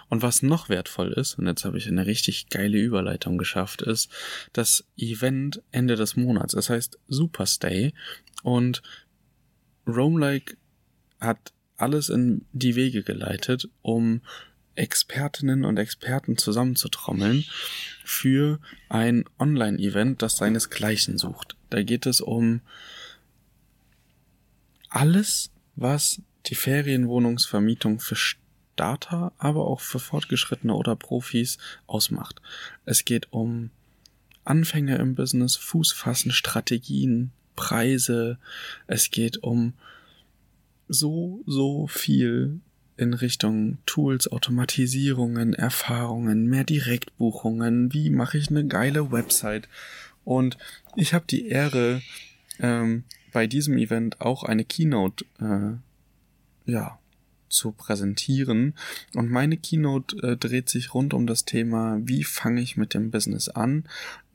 Und 0.10 0.22
was 0.22 0.44
noch 0.44 0.70
wertvoll 0.70 1.14
ist, 1.14 1.40
und 1.40 1.48
jetzt 1.48 1.66
habe 1.66 1.78
ich 1.78 1.88
eine 1.88 2.06
richtig 2.06 2.50
geile 2.50 2.78
Überleitung 2.78 3.38
geschafft, 3.38 3.82
ist 3.82 4.12
das 4.54 4.86
Event 4.98 5.62
Ende 5.72 5.96
des 5.96 6.16
Monats. 6.16 6.54
Es 6.54 6.70
heißt 6.70 7.00
Superstay 7.08 7.94
und 8.44 8.82
Roamlike 9.88 10.58
hat 11.20 11.54
alles 11.78 12.10
in 12.10 12.46
die 12.52 12.76
Wege 12.76 13.04
geleitet, 13.04 13.70
um 13.82 14.22
Expertinnen 14.78 15.66
und 15.66 15.78
Experten 15.78 16.38
zusammenzutrommeln 16.38 17.46
für 18.04 18.60
ein 18.90 19.26
Online-Event, 19.40 20.22
das 20.22 20.38
seinesgleichen 20.38 21.18
sucht. 21.18 21.56
Da 21.70 21.84
geht 21.84 22.06
es 22.06 22.22
um 22.22 22.62
alles, 24.90 25.52
was 25.76 26.22
die 26.46 26.56
Ferienwohnungsvermietung 26.56 28.00
für 28.00 28.16
Starter, 28.16 29.34
aber 29.38 29.66
auch 29.68 29.82
für 29.82 30.00
Fortgeschrittene 30.00 30.74
oder 30.74 30.96
Profis 30.96 31.58
ausmacht. 31.88 32.42
Es 32.86 33.04
geht 33.06 33.32
um 33.32 33.72
Anfänger 34.46 35.00
im 35.00 35.16
Business, 35.16 35.58
Fußfassen, 35.58 36.32
Strategien, 36.32 37.32
Preise. 37.56 38.38
Es 38.86 39.12
geht 39.12 39.44
um 39.44 39.74
so, 40.88 41.44
so 41.46 41.88
viel 41.88 42.62
in 42.98 43.14
Richtung 43.14 43.78
Tools, 43.86 44.32
Automatisierungen, 44.32 45.54
Erfahrungen, 45.54 46.48
mehr 46.48 46.64
Direktbuchungen, 46.64 47.94
wie 47.94 48.10
mache 48.10 48.38
ich 48.38 48.50
eine 48.50 48.68
geile 48.68 49.12
Website. 49.12 49.70
Und 50.26 50.58
ich 50.96 51.14
habe 51.14 51.26
die 51.30 51.48
Ehre, 51.48 52.02
ähm, 52.60 53.04
bei 53.32 53.48
diesem 53.48 53.78
Event 53.78 54.20
auch 54.22 54.44
eine 54.44 54.66
Keynote 54.66 55.26
äh, 55.40 56.72
ja, 56.72 57.00
zu 57.50 57.72
präsentieren. 57.72 58.74
Und 59.14 59.30
meine 59.30 59.58
Keynote 59.58 60.18
äh, 60.18 60.38
dreht 60.38 60.70
sich 60.70 60.94
rund 60.94 61.14
um 61.14 61.28
das 61.28 61.46
Thema, 61.46 62.00
wie 62.02 62.24
fange 62.24 62.62
ich 62.62 62.78
mit 62.78 62.94
dem 62.94 63.12
Business 63.12 63.48
an? 63.48 63.86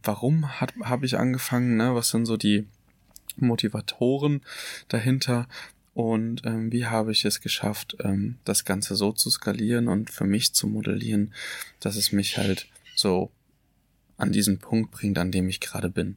Warum 0.02 0.58
habe 0.60 1.06
ich 1.06 1.18
angefangen? 1.18 1.76
Ne? 1.76 1.94
Was 1.94 2.10
sind 2.10 2.26
so 2.26 2.36
die 2.36 2.66
Motivatoren 3.36 4.42
dahinter? 4.88 5.48
Und 5.94 6.42
ähm, 6.46 6.72
wie 6.72 6.86
habe 6.86 7.12
ich 7.12 7.24
es 7.24 7.40
geschafft, 7.40 7.96
ähm, 8.00 8.38
das 8.44 8.64
Ganze 8.64 8.96
so 8.96 9.12
zu 9.12 9.30
skalieren 9.30 9.88
und 9.88 10.10
für 10.10 10.24
mich 10.24 10.54
zu 10.54 10.66
modellieren, 10.66 11.34
dass 11.80 11.96
es 11.96 12.12
mich 12.12 12.38
halt 12.38 12.68
so 12.96 13.30
an 14.16 14.32
diesen 14.32 14.58
Punkt 14.58 14.90
bringt, 14.90 15.18
an 15.18 15.32
dem 15.32 15.48
ich 15.48 15.60
gerade 15.60 15.90
bin. 15.90 16.16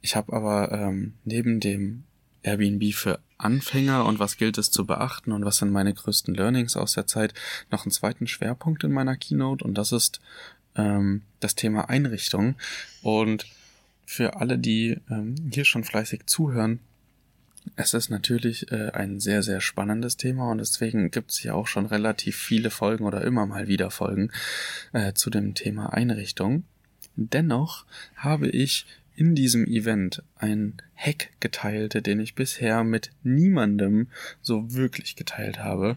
Ich 0.00 0.16
habe 0.16 0.32
aber 0.32 0.72
ähm, 0.72 1.14
neben 1.24 1.60
dem 1.60 2.04
Airbnb 2.42 2.94
für 2.94 3.20
Anfänger 3.38 4.04
und 4.06 4.18
was 4.18 4.36
gilt 4.36 4.56
es 4.58 4.70
zu 4.70 4.86
beachten 4.86 5.32
und 5.32 5.44
was 5.44 5.58
sind 5.58 5.70
meine 5.70 5.92
größten 5.92 6.34
Learnings 6.34 6.76
aus 6.76 6.92
der 6.92 7.06
Zeit, 7.06 7.34
noch 7.70 7.84
einen 7.84 7.92
zweiten 7.92 8.26
Schwerpunkt 8.26 8.84
in 8.84 8.92
meiner 8.92 9.16
Keynote 9.16 9.64
und 9.64 9.74
das 9.74 9.92
ist 9.92 10.20
ähm, 10.76 11.22
das 11.40 11.54
Thema 11.54 11.88
Einrichtung. 11.88 12.56
Und 13.02 13.46
für 14.06 14.36
alle, 14.36 14.58
die 14.58 14.98
ähm, 15.10 15.34
hier 15.52 15.64
schon 15.64 15.84
fleißig 15.84 16.26
zuhören, 16.26 16.80
es 17.76 17.94
ist 17.94 18.10
natürlich 18.10 18.70
äh, 18.72 18.90
ein 18.90 19.20
sehr, 19.20 19.42
sehr 19.42 19.60
spannendes 19.60 20.16
Thema 20.16 20.50
und 20.50 20.58
deswegen 20.58 21.10
gibt 21.10 21.30
es 21.30 21.42
ja 21.42 21.54
auch 21.54 21.66
schon 21.66 21.86
relativ 21.86 22.36
viele 22.36 22.70
Folgen 22.70 23.04
oder 23.04 23.22
immer 23.22 23.46
mal 23.46 23.68
wieder 23.68 23.90
Folgen 23.90 24.30
äh, 24.92 25.12
zu 25.12 25.30
dem 25.30 25.54
Thema 25.54 25.92
Einrichtung. 25.92 26.64
Dennoch 27.16 27.84
habe 28.16 28.48
ich 28.48 28.86
in 29.14 29.34
diesem 29.34 29.66
Event 29.66 30.22
ein 30.36 30.78
Hack 30.96 31.30
geteilt, 31.40 32.06
den 32.06 32.20
ich 32.20 32.34
bisher 32.34 32.82
mit 32.82 33.10
niemandem 33.22 34.08
so 34.40 34.72
wirklich 34.72 35.16
geteilt 35.16 35.58
habe 35.58 35.96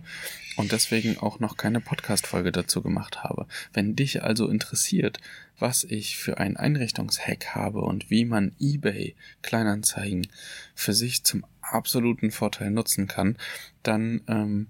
und 0.57 0.72
deswegen 0.72 1.17
auch 1.17 1.39
noch 1.39 1.57
keine 1.57 1.79
Podcast-Folge 1.79 2.51
dazu 2.51 2.81
gemacht 2.81 3.24
habe. 3.24 3.48
Wenn 3.74 3.95
dich 3.95 4.24
also 4.24 4.50
interessiert, 4.50 5.19
was 5.57 5.86
ich 5.86 6.17
für 6.17 6.38
einen 6.39 6.57
Einrichtungshack 6.57 7.55
habe 7.55 7.81
und 7.81 8.10
wie 8.10 8.25
man 8.25 8.53
eBay 8.60 9.15
Kleinanzeigen 9.41 10.27
für 10.74 10.93
sich 10.93 11.24
zum 11.24 11.45
absoluten 11.72 12.31
Vorteil 12.31 12.72
nutzen 12.72 13.07
kann, 13.07 13.38
dann 13.84 14.22
ähm, 14.27 14.67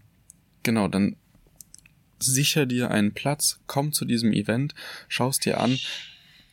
genau, 0.64 0.88
dann 0.88 1.16
sicher 2.20 2.66
dir 2.66 2.92
einen 2.92 3.14
Platz, 3.14 3.60
komm 3.68 3.92
zu 3.92 4.06
diesem 4.06 4.34
Event, 4.34 4.74
schaust 5.08 5.46
dir 5.46 5.60
an. 5.60 5.78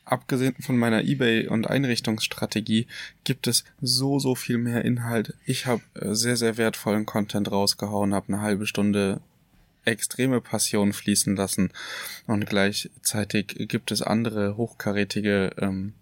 Abgesehen 0.04 0.56
von 0.60 0.76
meiner 0.76 1.04
eBay 1.04 1.46
und 1.46 1.70
Einrichtungsstrategie 1.70 2.86
gibt 3.24 3.46
es 3.46 3.64
so 3.80 4.18
so 4.18 4.34
viel 4.34 4.58
mehr 4.58 4.84
Inhalt. 4.84 5.34
Ich 5.46 5.66
habe 5.66 5.82
äh, 5.94 6.14
sehr 6.14 6.36
sehr 6.36 6.56
wertvollen 6.56 7.06
Content 7.06 7.50
rausgehauen, 7.50 8.12
habe 8.12 8.32
eine 8.32 8.42
halbe 8.42 8.66
Stunde 8.66 9.20
extreme 9.84 10.40
Passion 10.40 10.92
fließen 10.92 11.36
lassen 11.36 11.72
und 12.26 12.46
gleichzeitig 12.46 13.68
gibt 13.68 13.90
es 13.90 14.02
andere 14.02 14.56
hochkarätige 14.56 15.52
ähm, 15.58 15.94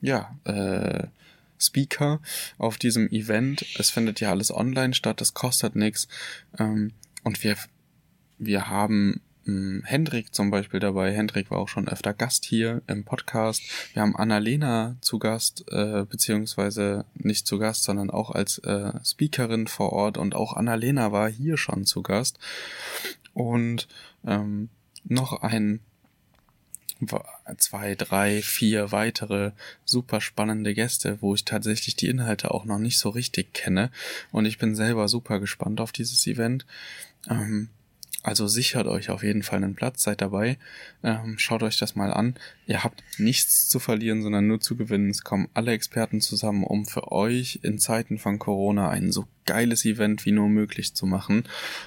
ja 0.00 0.38
äh, 0.44 1.08
Speaker 1.62 2.20
auf 2.58 2.78
diesem 2.78 3.08
Event. 3.10 3.64
Es 3.78 3.90
findet 3.90 4.20
ja 4.20 4.30
alles 4.30 4.52
online 4.52 4.94
statt, 4.94 5.20
es 5.20 5.34
kostet 5.34 5.76
nichts 5.76 6.08
ähm, 6.58 6.92
und 7.24 7.42
wir 7.42 7.56
wir 8.38 8.68
haben 8.68 9.20
hm, 9.44 9.82
Hendrik 9.84 10.34
zum 10.34 10.50
Beispiel 10.50 10.80
dabei. 10.80 11.12
Hendrik 11.12 11.50
war 11.50 11.58
auch 11.58 11.68
schon 11.68 11.88
öfter 11.88 12.14
Gast 12.14 12.44
hier 12.44 12.82
im 12.86 13.04
Podcast. 13.04 13.62
Wir 13.92 14.02
haben 14.02 14.16
Annalena 14.16 14.96
zu 15.00 15.18
Gast, 15.18 15.64
äh, 15.70 16.04
beziehungsweise 16.08 17.04
nicht 17.14 17.46
zu 17.46 17.58
Gast, 17.58 17.84
sondern 17.84 18.10
auch 18.10 18.30
als 18.30 18.58
äh, 18.58 18.92
Speakerin 19.04 19.66
vor 19.66 19.92
Ort 19.92 20.18
und 20.18 20.34
auch 20.34 20.54
Annalena 20.54 21.12
war 21.12 21.28
hier 21.28 21.56
schon 21.56 21.84
zu 21.84 22.02
Gast. 22.02 22.38
Und 23.34 23.88
ähm, 24.24 24.68
noch 25.04 25.42
ein 25.42 25.80
zwei, 27.58 27.94
drei, 27.94 28.42
vier 28.42 28.92
weitere 28.92 29.52
super 29.84 30.20
spannende 30.20 30.74
Gäste, 30.74 31.18
wo 31.20 31.34
ich 31.34 31.44
tatsächlich 31.44 31.96
die 31.96 32.08
Inhalte 32.08 32.50
auch 32.50 32.64
noch 32.64 32.78
nicht 32.78 32.98
so 32.98 33.08
richtig 33.10 33.52
kenne. 33.52 33.90
Und 34.30 34.46
ich 34.46 34.58
bin 34.58 34.74
selber 34.74 35.08
super 35.08 35.40
gespannt 35.40 35.80
auf 35.80 35.92
dieses 35.92 36.26
Event. 36.26 36.66
Ähm, 37.28 37.68
also 38.22 38.46
sichert 38.46 38.86
euch 38.86 39.10
auf 39.10 39.24
jeden 39.24 39.42
Fall 39.42 39.56
einen 39.56 39.74
Platz, 39.74 40.04
seid 40.04 40.20
dabei, 40.20 40.56
ähm, 41.02 41.38
schaut 41.38 41.64
euch 41.64 41.76
das 41.78 41.96
mal 41.96 42.12
an. 42.12 42.36
Ihr 42.66 42.84
habt 42.84 43.02
nichts 43.18 43.68
zu 43.68 43.80
verlieren, 43.80 44.22
sondern 44.22 44.46
nur 44.46 44.60
zu 44.60 44.76
gewinnen. 44.76 45.10
Es 45.10 45.24
kommen 45.24 45.48
alle 45.54 45.72
Experten 45.72 46.20
zusammen, 46.20 46.62
um 46.62 46.86
für 46.86 47.10
euch 47.10 47.58
in 47.62 47.80
Zeiten 47.80 48.18
von 48.18 48.38
Corona 48.38 48.90
ein 48.90 49.10
so 49.10 49.26
geiles 49.44 49.84
Event 49.84 50.24
wie 50.24 50.30
nur 50.30 50.48
möglich 50.48 50.94
zu 50.94 51.04
machen. 51.04 51.44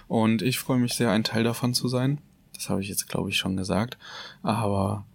Und 0.10 0.42
ich 0.42 0.60
freue 0.60 0.78
mich 0.78 0.94
sehr, 0.96 1.12
ein 1.12 1.24
Teil 1.24 1.46
davon 1.46 1.74
zu 1.74 1.88
sein. 1.88 2.20
Das 2.56 2.70
habe 2.70 2.82
ich 2.82 2.90
jetzt, 2.90 3.08
glaube 3.08 3.30
ich, 3.30 3.38
schon 3.38 3.58
gesagt. 3.58 3.98
Aber 4.42 5.06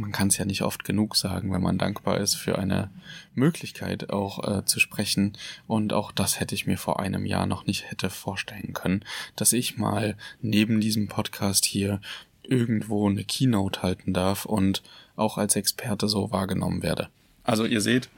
man 0.00 0.12
kann 0.12 0.28
es 0.28 0.38
ja 0.38 0.46
nicht 0.46 0.62
oft 0.62 0.84
genug 0.84 1.14
sagen, 1.14 1.52
wenn 1.52 1.62
man 1.62 1.76
dankbar 1.76 2.18
ist 2.18 2.34
für 2.34 2.58
eine 2.58 2.90
Möglichkeit 3.34 4.10
auch 4.10 4.58
äh, 4.58 4.64
zu 4.64 4.80
sprechen. 4.80 5.36
Und 5.66 5.92
auch 5.92 6.10
das 6.10 6.40
hätte 6.40 6.54
ich 6.54 6.66
mir 6.66 6.78
vor 6.78 7.00
einem 7.00 7.26
Jahr 7.26 7.46
noch 7.46 7.66
nicht 7.66 7.90
hätte 7.90 8.08
vorstellen 8.08 8.72
können, 8.72 9.04
dass 9.36 9.52
ich 9.52 9.76
mal 9.76 10.16
neben 10.40 10.80
diesem 10.80 11.08
Podcast 11.08 11.66
hier 11.66 12.00
irgendwo 12.42 13.08
eine 13.08 13.24
Keynote 13.24 13.82
halten 13.82 14.14
darf 14.14 14.46
und 14.46 14.82
auch 15.16 15.38
als 15.38 15.54
Experte 15.54 16.08
so 16.08 16.30
wahrgenommen 16.30 16.82
werde. 16.82 17.10
Also 17.44 17.64
ihr 17.64 17.80
seht, 17.80 18.08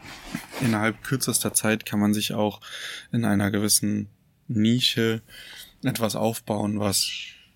innerhalb 0.60 1.02
kürzester 1.02 1.52
Zeit 1.52 1.84
kann 1.84 2.00
man 2.00 2.14
sich 2.14 2.32
auch 2.32 2.60
in 3.10 3.24
einer 3.24 3.50
gewissen 3.50 4.08
Nische 4.46 5.22
etwas 5.82 6.16
aufbauen, 6.16 6.78
was 6.78 7.02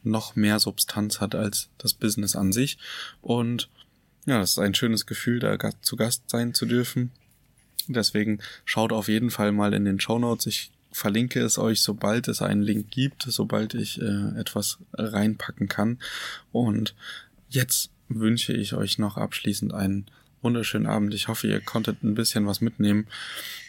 noch 0.07 0.37
mehr 0.37 0.59
Substanz 0.59 1.21
hat 1.21 1.35
als 1.35 1.69
das 1.79 1.93
Business 1.95 2.37
an 2.37 2.53
sich. 2.53 2.79
Und 3.21 3.69
ja, 4.27 4.39
das 4.39 4.53
ist 4.53 4.59
ein 4.59 4.75
schönes 4.75 5.07
Gefühl, 5.07 5.41
da 5.41 5.57
zu 5.83 5.97
Gast 5.97 6.31
sein 6.31 6.55
zu 6.55 6.67
dürfen. 6.67 7.13
Deswegen 7.89 8.41
schaut 8.65 8.93
auf 8.93 9.09
jeden 9.09 9.31
Fall 9.31 9.53
mal 9.53 9.73
in 9.73 9.85
den 9.85 10.01
Show 10.01 10.19
Notes. 10.19 10.47
Ich 10.47 10.71
verlinke 10.91 11.41
es 11.41 11.59
euch, 11.59 11.83
sobald 11.83 12.27
es 12.27 12.43
einen 12.43 12.63
Link 12.63 12.91
gibt, 12.91 13.23
sobald 13.23 13.75
ich 13.75 14.01
äh, 14.01 14.39
etwas 14.39 14.79
reinpacken 14.95 15.69
kann. 15.69 15.99
Und 16.53 16.95
jetzt 17.49 17.91
wünsche 18.09 18.53
ich 18.53 18.75
euch 18.75 18.99
noch 18.99 19.17
abschließend 19.17 19.75
einen 19.75 20.07
wunderschönen 20.43 20.87
Abend. 20.87 21.15
Ich 21.15 21.29
hoffe, 21.29 21.49
ihr 21.49 21.61
konntet 21.61 22.03
ein 22.03 22.15
bisschen 22.15 22.47
was 22.47 22.61
mitnehmen 22.61 23.07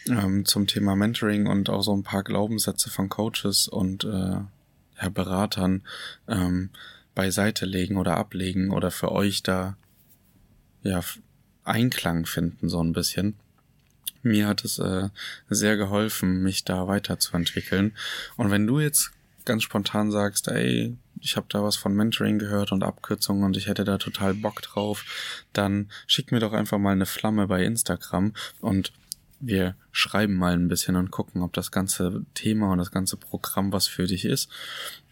ähm, 0.08 0.44
zum 0.44 0.66
Thema 0.66 0.96
Mentoring 0.96 1.46
und 1.46 1.70
auch 1.70 1.82
so 1.82 1.94
ein 1.94 2.02
paar 2.02 2.22
Glaubenssätze 2.22 2.90
von 2.90 3.08
Coaches 3.08 3.68
und 3.68 4.04
äh, 4.04 4.40
ja, 5.00 5.08
Beratern 5.08 5.82
ähm, 6.28 6.70
beiseite 7.14 7.66
legen 7.66 7.96
oder 7.96 8.16
ablegen 8.16 8.70
oder 8.70 8.90
für 8.90 9.12
euch 9.12 9.42
da 9.42 9.76
ja, 10.82 11.00
Einklang 11.64 12.26
finden, 12.26 12.68
so 12.68 12.82
ein 12.82 12.92
bisschen. 12.92 13.36
Mir 14.22 14.48
hat 14.48 14.64
es 14.64 14.78
äh, 14.78 15.08
sehr 15.48 15.76
geholfen, 15.76 16.42
mich 16.42 16.64
da 16.64 16.86
weiterzuentwickeln. 16.86 17.96
Und 18.36 18.50
wenn 18.50 18.66
du 18.66 18.80
jetzt 18.80 19.12
ganz 19.44 19.62
spontan 19.62 20.10
sagst, 20.10 20.48
ey, 20.48 20.96
ich 21.20 21.36
habe 21.36 21.46
da 21.48 21.62
was 21.62 21.76
von 21.76 21.94
Mentoring 21.94 22.38
gehört 22.38 22.72
und 22.72 22.82
Abkürzungen 22.82 23.44
und 23.44 23.56
ich 23.56 23.66
hätte 23.66 23.84
da 23.84 23.98
total 23.98 24.34
Bock 24.34 24.62
drauf, 24.62 25.04
dann 25.52 25.90
schick 26.06 26.32
mir 26.32 26.40
doch 26.40 26.52
einfach 26.52 26.78
mal 26.78 26.92
eine 26.92 27.06
Flamme 27.06 27.46
bei 27.46 27.64
Instagram 27.64 28.32
und 28.60 28.92
wir 29.40 29.76
schreiben 29.92 30.34
mal 30.34 30.52
ein 30.52 30.68
bisschen 30.68 30.96
und 30.96 31.10
gucken, 31.10 31.42
ob 31.42 31.52
das 31.52 31.70
ganze 31.70 32.24
Thema 32.34 32.72
und 32.72 32.78
das 32.78 32.90
ganze 32.90 33.16
Programm 33.16 33.72
was 33.72 33.86
für 33.86 34.06
dich 34.06 34.24
ist 34.24 34.50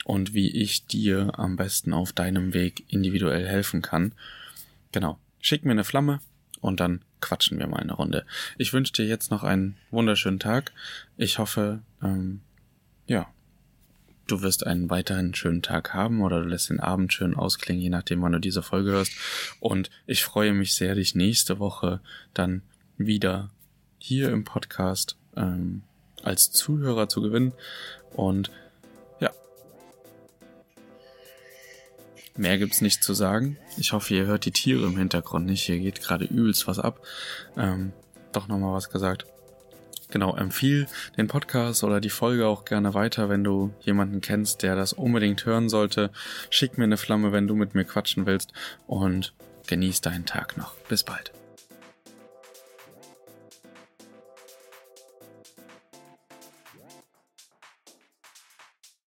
und 0.05 0.35
wie 0.35 0.51
ich 0.51 0.87
dir 0.87 1.39
am 1.39 1.57
besten 1.57 1.93
auf 1.93 2.13
deinem 2.13 2.55
Weg 2.55 2.85
individuell 2.89 3.47
helfen 3.47 3.83
kann. 3.83 4.13
Genau 4.93 5.19
schick 5.47 5.65
mir 5.65 5.73
eine 5.73 5.85
Flamme 5.85 6.21
und 6.61 6.81
dann 6.81 7.03
quatschen 7.21 7.59
wir 7.59 7.69
mal 7.69 7.79
eine 7.79 7.93
Runde. 7.93 8.27
Ich 8.59 8.73
wünsche 8.73 8.93
dir 8.93 9.07
jetzt 9.07 9.31
noch 9.31 9.45
einen 9.45 9.77
wunderschönen 9.91 10.41
Tag. 10.41 10.73
Ich 11.17 11.39
hoffe, 11.39 11.81
ähm, 12.03 12.41
ja, 13.07 13.29
du 14.27 14.43
wirst 14.43 14.67
einen 14.67 14.91
weiteren 14.91 15.35
schönen 15.35 15.63
Tag 15.63 15.95
haben 15.95 16.21
oder 16.21 16.41
du 16.41 16.49
lässt 16.49 16.71
den 16.71 16.81
Abend 16.81 17.13
schön 17.13 17.37
ausklingen, 17.37 17.83
je 17.83 17.91
nachdem, 17.91 18.23
wann 18.23 18.33
du 18.33 18.41
diese 18.41 18.63
Folge 18.63 18.91
hörst. 18.91 19.13
Und 19.61 19.91
ich 20.07 20.25
freue 20.25 20.53
mich 20.53 20.75
sehr, 20.75 20.97
dich 20.97 21.15
nächste 21.15 21.61
Woche 21.61 22.01
dann 22.35 22.63
wieder 22.99 23.51
hier 24.07 24.31
im 24.31 24.45
Podcast 24.45 25.17
ähm, 25.37 25.83
als 26.23 26.53
Zuhörer 26.53 27.09
zu 27.09 27.21
gewinnen. 27.21 27.53
Und 28.15 28.51
Mehr 32.39 32.59
gibt's 32.59 32.83
nicht 32.83 33.03
zu 33.03 33.15
sagen. 33.15 33.57
Ich 33.79 33.93
hoffe, 33.93 34.15
ihr 34.15 34.27
hört 34.27 34.45
die 34.45 34.51
Tiere 34.51 34.85
im 34.85 34.99
Hintergrund 34.99 35.47
nicht. 35.47 35.63
Hier 35.63 35.79
geht 35.79 36.03
gerade 36.03 36.27
übelst 36.27 36.67
was 36.67 36.79
ab. 36.79 37.01
Ähm, 37.57 37.93
doch 38.33 38.47
nochmal 38.47 38.75
was 38.75 38.91
gesagt. 38.91 39.25
Genau, 40.11 40.37
empfiehl 40.37 40.87
den 41.17 41.29
Podcast 41.29 41.83
oder 41.83 42.01
die 42.01 42.11
Folge 42.11 42.47
auch 42.47 42.65
gerne 42.65 42.95
weiter, 42.95 43.29
wenn 43.29 43.43
du 43.43 43.73
jemanden 43.81 44.21
kennst, 44.21 44.63
der 44.63 44.77
das 44.77 44.93
unbedingt 44.93 45.45
hören 45.47 45.69
sollte. 45.69 46.11
Schick 46.51 46.79
mir 46.79 46.85
eine 46.85 46.97
Flamme, 46.97 47.33
wenn 47.33 47.49
du 47.49 47.55
mit 47.55 47.75
mir 47.75 47.85
quatschen 47.85 48.27
willst 48.27 48.53
und 48.87 49.33
genieß 49.67 50.03
deinen 50.03 50.27
Tag 50.27 50.57
noch. 50.57 50.75
Bis 50.89 51.03
bald. 51.03 51.36